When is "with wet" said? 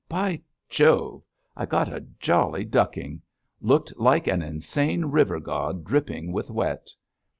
6.31-6.89